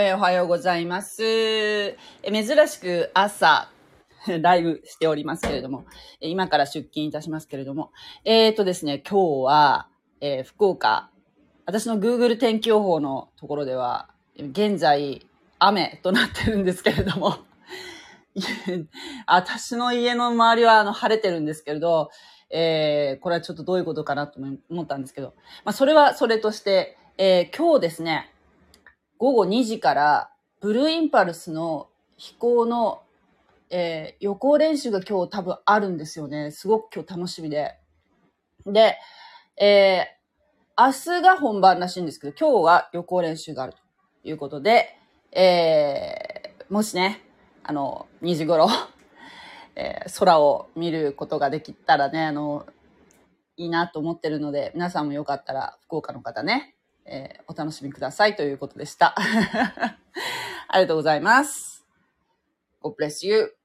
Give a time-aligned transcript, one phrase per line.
[0.00, 1.24] えーおはようございます。
[1.24, 3.68] え珍しく朝、
[4.40, 5.86] ライブしておりますけれども、
[6.20, 7.90] 今から出勤いたしますけれども、
[8.24, 9.88] えーとですね、今日は、
[10.20, 11.10] えー福岡、
[11.66, 14.08] 私の Google 天気予報のところでは、
[14.38, 15.26] 現在、
[15.58, 17.34] 雨となってるんですけれども、
[19.26, 22.10] 私の家の周りはあの晴れてるんですけれど、
[22.50, 24.38] えーこれはちょっとどういうことかなと
[24.70, 25.34] 思ったんですけど、
[25.64, 28.32] まあ、それはそれとして、えー今日ですね、
[29.18, 30.30] 午後2時から、
[30.60, 33.02] ブルーインパルスの飛行の、
[33.70, 36.52] えー予行練習が今日多分あるんですよね。
[36.52, 37.74] すごく今日楽しみで。
[38.64, 38.96] で、
[39.60, 40.18] えー
[40.80, 43.78] 明日が本番らしいんですけど、今日は予行練習があると
[44.22, 44.96] いうことで、
[45.32, 47.20] えーもしね、
[47.64, 48.68] あの、2時頃、
[49.74, 52.66] えー空を見ることができたらね、あの、
[53.56, 56.76] いいなと思ってるので、皆さんもよかったら、福岡の方ね、
[57.08, 59.14] えーお楽しみくださいということでした。
[60.68, 61.84] ありがとうございます。
[62.82, 63.57] God bless you.